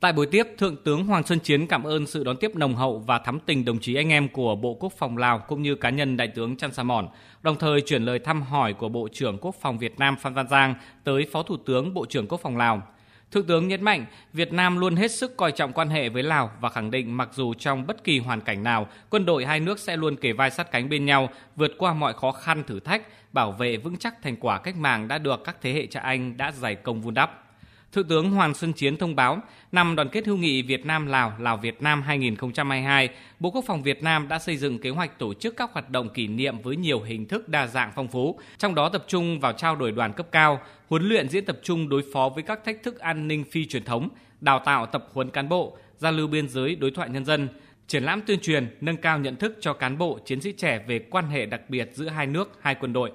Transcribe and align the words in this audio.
Tại 0.00 0.12
buổi 0.12 0.26
tiếp, 0.26 0.46
Thượng 0.58 0.76
tướng 0.76 1.04
Hoàng 1.04 1.22
Xuân 1.22 1.40
Chiến 1.40 1.66
cảm 1.66 1.84
ơn 1.84 2.06
sự 2.06 2.24
đón 2.24 2.36
tiếp 2.36 2.56
nồng 2.56 2.76
hậu 2.76 2.98
và 2.98 3.18
thắm 3.18 3.38
tình 3.46 3.64
đồng 3.64 3.78
chí 3.78 3.94
anh 3.94 4.08
em 4.08 4.28
của 4.28 4.54
Bộ 4.56 4.74
Quốc 4.80 4.92
phòng 4.98 5.16
Lào 5.16 5.38
cũng 5.38 5.62
như 5.62 5.74
cá 5.74 5.90
nhân 5.90 6.16
Đại 6.16 6.28
tướng 6.28 6.56
Chan 6.56 6.72
Sa 6.72 6.82
Mòn, 6.82 7.08
đồng 7.42 7.56
thời 7.56 7.80
chuyển 7.80 8.02
lời 8.02 8.18
thăm 8.18 8.42
hỏi 8.42 8.72
của 8.72 8.88
Bộ 8.88 9.08
trưởng 9.12 9.38
Quốc 9.38 9.54
phòng 9.60 9.78
Việt 9.78 9.98
Nam 9.98 10.16
Phan 10.16 10.34
Văn 10.34 10.48
Giang 10.48 10.74
tới 11.04 11.26
Phó 11.32 11.42
Thủ 11.42 11.56
tướng 11.56 11.94
Bộ 11.94 12.06
trưởng 12.06 12.26
Quốc 12.28 12.40
phòng 12.42 12.56
Lào. 12.56 12.82
Thượng 13.30 13.46
tướng 13.46 13.68
nhấn 13.68 13.82
mạnh, 13.82 14.06
Việt 14.32 14.52
Nam 14.52 14.78
luôn 14.78 14.96
hết 14.96 15.10
sức 15.10 15.36
coi 15.36 15.52
trọng 15.52 15.72
quan 15.72 15.88
hệ 15.88 16.08
với 16.08 16.22
Lào 16.22 16.50
và 16.60 16.68
khẳng 16.68 16.90
định 16.90 17.16
mặc 17.16 17.28
dù 17.32 17.54
trong 17.54 17.86
bất 17.86 18.04
kỳ 18.04 18.18
hoàn 18.18 18.40
cảnh 18.40 18.62
nào, 18.62 18.86
quân 19.10 19.26
đội 19.26 19.44
hai 19.44 19.60
nước 19.60 19.78
sẽ 19.78 19.96
luôn 19.96 20.16
kề 20.16 20.32
vai 20.32 20.50
sát 20.50 20.70
cánh 20.70 20.88
bên 20.88 21.04
nhau, 21.04 21.28
vượt 21.56 21.72
qua 21.78 21.94
mọi 21.94 22.12
khó 22.12 22.32
khăn 22.32 22.62
thử 22.66 22.80
thách, 22.80 23.02
bảo 23.32 23.52
vệ 23.52 23.76
vững 23.76 23.96
chắc 23.96 24.22
thành 24.22 24.36
quả 24.36 24.58
cách 24.58 24.76
mạng 24.76 25.08
đã 25.08 25.18
được 25.18 25.44
các 25.44 25.56
thế 25.62 25.72
hệ 25.72 25.86
cha 25.86 26.00
anh 26.00 26.36
đã 26.36 26.52
dày 26.52 26.74
công 26.74 27.00
vun 27.00 27.14
đắp. 27.14 27.47
Thượng 27.92 28.08
tướng 28.08 28.30
Hoàng 28.30 28.54
Xuân 28.54 28.72
Chiến 28.72 28.96
thông 28.96 29.16
báo, 29.16 29.40
năm 29.72 29.96
đoàn 29.96 30.08
kết 30.08 30.26
hữu 30.26 30.36
nghị 30.36 30.62
Việt 30.62 30.86
Nam 30.86 31.06
Lào 31.06 31.32
Lào 31.38 31.56
Việt 31.56 31.82
Nam 31.82 32.02
2022, 32.02 33.08
Bộ 33.40 33.50
Quốc 33.50 33.64
phòng 33.66 33.82
Việt 33.82 34.02
Nam 34.02 34.28
đã 34.28 34.38
xây 34.38 34.56
dựng 34.56 34.78
kế 34.78 34.90
hoạch 34.90 35.18
tổ 35.18 35.34
chức 35.34 35.56
các 35.56 35.72
hoạt 35.72 35.90
động 35.90 36.08
kỷ 36.08 36.26
niệm 36.26 36.58
với 36.62 36.76
nhiều 36.76 37.00
hình 37.00 37.28
thức 37.28 37.48
đa 37.48 37.66
dạng 37.66 37.92
phong 37.94 38.08
phú, 38.08 38.38
trong 38.58 38.74
đó 38.74 38.88
tập 38.88 39.04
trung 39.08 39.40
vào 39.40 39.52
trao 39.52 39.76
đổi 39.76 39.92
đoàn 39.92 40.12
cấp 40.12 40.26
cao, 40.32 40.60
huấn 40.88 41.08
luyện 41.08 41.28
diễn 41.28 41.44
tập 41.44 41.58
trung 41.62 41.88
đối 41.88 42.02
phó 42.12 42.28
với 42.28 42.42
các 42.42 42.64
thách 42.64 42.82
thức 42.82 42.98
an 42.98 43.28
ninh 43.28 43.44
phi 43.50 43.66
truyền 43.66 43.84
thống, 43.84 44.08
đào 44.40 44.62
tạo 44.64 44.86
tập 44.86 45.08
huấn 45.12 45.30
cán 45.30 45.48
bộ, 45.48 45.76
giao 45.96 46.12
lưu 46.12 46.28
biên 46.28 46.48
giới 46.48 46.74
đối 46.74 46.90
thoại 46.90 47.08
nhân 47.08 47.24
dân, 47.24 47.48
triển 47.86 48.02
lãm 48.02 48.20
tuyên 48.26 48.40
truyền, 48.40 48.76
nâng 48.80 48.96
cao 48.96 49.18
nhận 49.18 49.36
thức 49.36 49.58
cho 49.60 49.72
cán 49.72 49.98
bộ, 49.98 50.18
chiến 50.24 50.40
sĩ 50.40 50.52
trẻ 50.52 50.84
về 50.88 50.98
quan 50.98 51.28
hệ 51.28 51.46
đặc 51.46 51.60
biệt 51.68 51.90
giữa 51.94 52.08
hai 52.08 52.26
nước, 52.26 52.58
hai 52.60 52.74
quân 52.74 52.92
đội. 52.92 53.12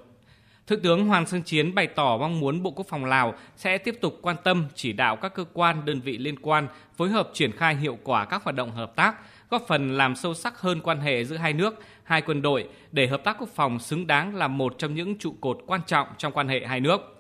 Thượng 0.67 0.81
tướng 0.81 1.07
Hoàng 1.07 1.25
Xuân 1.25 1.41
Chiến 1.41 1.75
bày 1.75 1.87
tỏ 1.87 2.17
mong 2.17 2.39
muốn 2.39 2.63
Bộ 2.63 2.71
Quốc 2.71 2.87
phòng 2.89 3.05
Lào 3.05 3.33
sẽ 3.55 3.77
tiếp 3.77 3.97
tục 4.01 4.19
quan 4.21 4.35
tâm 4.43 4.65
chỉ 4.75 4.93
đạo 4.93 5.15
các 5.15 5.33
cơ 5.33 5.45
quan, 5.53 5.85
đơn 5.85 6.01
vị 6.01 6.17
liên 6.17 6.39
quan 6.39 6.67
phối 6.97 7.09
hợp 7.09 7.29
triển 7.33 7.51
khai 7.51 7.75
hiệu 7.75 7.97
quả 8.03 8.25
các 8.25 8.43
hoạt 8.43 8.55
động 8.55 8.71
hợp 8.71 8.95
tác, 8.95 9.15
góp 9.49 9.65
phần 9.67 9.97
làm 9.97 10.15
sâu 10.15 10.33
sắc 10.33 10.61
hơn 10.61 10.81
quan 10.83 11.01
hệ 11.01 11.25
giữa 11.25 11.37
hai 11.37 11.53
nước, 11.53 11.81
hai 12.03 12.21
quân 12.21 12.41
đội 12.41 12.67
để 12.91 13.07
hợp 13.07 13.23
tác 13.23 13.37
quốc 13.39 13.49
phòng 13.55 13.79
xứng 13.79 14.07
đáng 14.07 14.35
là 14.35 14.47
một 14.47 14.75
trong 14.77 14.95
những 14.95 15.17
trụ 15.17 15.35
cột 15.41 15.57
quan 15.67 15.81
trọng 15.87 16.07
trong 16.17 16.31
quan 16.31 16.47
hệ 16.47 16.65
hai 16.65 16.79
nước. 16.79 17.12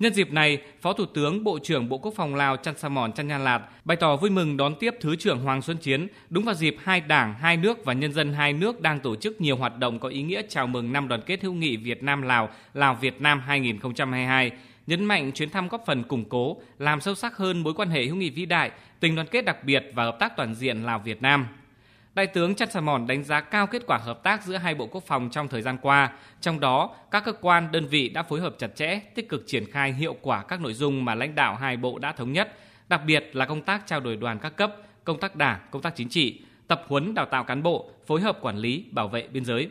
Nhân 0.00 0.14
dịp 0.14 0.32
này, 0.32 0.58
Phó 0.80 0.92
Thủ 0.92 1.06
tướng 1.06 1.44
Bộ 1.44 1.58
trưởng 1.62 1.88
Bộ 1.88 1.98
Quốc 1.98 2.14
phòng 2.16 2.34
Lào 2.34 2.56
Chan 2.56 2.78
Samon 2.78 3.12
Chan 3.12 3.28
Nhan 3.28 3.44
Lạt 3.44 3.62
bày 3.84 3.96
tỏ 3.96 4.16
vui 4.16 4.30
mừng 4.30 4.56
đón 4.56 4.74
tiếp 4.74 4.94
Thứ 5.00 5.16
trưởng 5.16 5.38
Hoàng 5.40 5.62
Xuân 5.62 5.76
Chiến 5.76 6.08
đúng 6.30 6.44
vào 6.44 6.54
dịp 6.54 6.76
hai 6.82 7.00
đảng, 7.00 7.34
hai 7.34 7.56
nước 7.56 7.84
và 7.84 7.92
nhân 7.92 8.12
dân 8.12 8.32
hai 8.32 8.52
nước 8.52 8.80
đang 8.80 9.00
tổ 9.00 9.16
chức 9.16 9.40
nhiều 9.40 9.56
hoạt 9.56 9.78
động 9.78 9.98
có 9.98 10.08
ý 10.08 10.22
nghĩa 10.22 10.42
chào 10.48 10.66
mừng 10.66 10.92
năm 10.92 11.08
đoàn 11.08 11.20
kết 11.26 11.42
hữu 11.42 11.52
nghị 11.52 11.76
Việt 11.76 12.02
Nam 12.02 12.22
Lào, 12.22 12.48
Lào 12.74 12.94
Việt 12.94 13.20
Nam 13.20 13.42
2022 13.46 14.50
nhấn 14.86 15.04
mạnh 15.04 15.32
chuyến 15.32 15.50
thăm 15.50 15.68
góp 15.68 15.82
phần 15.86 16.02
củng 16.02 16.24
cố, 16.24 16.56
làm 16.78 17.00
sâu 17.00 17.14
sắc 17.14 17.36
hơn 17.36 17.62
mối 17.62 17.74
quan 17.74 17.90
hệ 17.90 18.06
hữu 18.06 18.16
nghị 18.16 18.30
vĩ 18.30 18.46
đại, 18.46 18.70
tình 19.00 19.14
đoàn 19.14 19.26
kết 19.30 19.44
đặc 19.44 19.64
biệt 19.64 19.84
và 19.94 20.04
hợp 20.04 20.16
tác 20.18 20.36
toàn 20.36 20.54
diện 20.54 20.82
Lào 20.82 20.98
Việt 20.98 21.22
Nam. 21.22 21.46
Đại 22.14 22.26
tướng 22.26 22.54
Chăn 22.54 22.70
Sà 22.70 22.80
Mòn 22.80 23.06
đánh 23.06 23.24
giá 23.24 23.40
cao 23.40 23.66
kết 23.66 23.82
quả 23.86 23.98
hợp 23.98 24.22
tác 24.22 24.44
giữa 24.44 24.56
hai 24.56 24.74
bộ 24.74 24.86
quốc 24.86 25.04
phòng 25.06 25.30
trong 25.30 25.48
thời 25.48 25.62
gian 25.62 25.78
qua, 25.82 26.12
trong 26.40 26.60
đó 26.60 26.96
các 27.10 27.24
cơ 27.24 27.32
quan, 27.32 27.72
đơn 27.72 27.86
vị 27.86 28.08
đã 28.08 28.22
phối 28.22 28.40
hợp 28.40 28.54
chặt 28.58 28.76
chẽ, 28.76 29.00
tích 29.14 29.28
cực 29.28 29.44
triển 29.46 29.70
khai 29.70 29.92
hiệu 29.92 30.16
quả 30.22 30.42
các 30.42 30.60
nội 30.60 30.74
dung 30.74 31.04
mà 31.04 31.14
lãnh 31.14 31.34
đạo 31.34 31.54
hai 31.54 31.76
bộ 31.76 31.98
đã 31.98 32.12
thống 32.12 32.32
nhất, 32.32 32.58
đặc 32.88 33.00
biệt 33.06 33.30
là 33.32 33.46
công 33.46 33.62
tác 33.62 33.86
trao 33.86 34.00
đổi 34.00 34.16
đoàn 34.16 34.38
các 34.38 34.56
cấp, 34.56 34.76
công 35.04 35.20
tác 35.20 35.36
đảng, 35.36 35.60
công 35.70 35.82
tác 35.82 35.96
chính 35.96 36.08
trị, 36.08 36.40
tập 36.66 36.84
huấn 36.88 37.14
đào 37.14 37.26
tạo 37.26 37.44
cán 37.44 37.62
bộ, 37.62 37.90
phối 38.06 38.20
hợp 38.20 38.38
quản 38.40 38.56
lý, 38.56 38.84
bảo 38.90 39.08
vệ 39.08 39.28
biên 39.28 39.44
giới. 39.44 39.68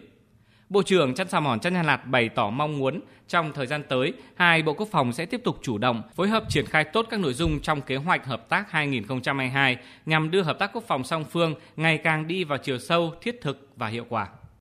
Bộ 0.70 0.84
trưởng 0.84 1.14
Trăn 1.14 1.30
Sà 1.30 1.39
Mòn 1.39 1.59
Trăn 1.59 1.73
Nha 1.73 1.84
Lạt 1.84 2.08
bày 2.08 2.30
tỏ 2.30 2.50
mong 2.50 2.78
muốn 2.78 3.00
trong 3.28 3.53
thời 3.53 3.67
gian 3.67 3.84
tới, 3.89 4.14
hai 4.36 4.62
Bộ 4.62 4.73
Quốc 4.73 4.88
phòng 4.92 5.14
sẽ 5.14 5.25
tiếp 5.25 5.42
tục 5.44 5.59
chủ 5.62 5.78
động 5.78 6.02
phối 6.16 6.28
hợp 6.28 6.44
triển 6.50 6.66
khai 6.66 6.84
tốt 6.84 7.08
các 7.09 7.20
nội 7.20 7.34
dung 7.34 7.59
trong 7.59 7.81
kế 7.81 7.95
hoạch 7.95 8.25
hợp 8.25 8.50
tác 8.50 8.72
2022 8.72 9.78
nhằm 10.06 10.31
đưa 10.31 10.42
hợp 10.42 10.59
tác 10.59 10.73
quốc 10.73 10.84
phòng 10.88 11.03
song 11.03 11.25
phương 11.31 11.56
ngày 11.75 11.97
càng 11.97 12.28
đi 12.28 12.44
vào 12.44 12.58
chiều 12.58 12.80
sâu, 12.80 13.14
thiết 13.22 13.42
thực 13.42 13.67
và 13.75 13.88
hiệu 13.88 14.06
quả. 14.09 14.28